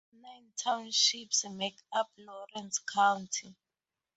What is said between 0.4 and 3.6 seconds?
townships make up Lawrence County.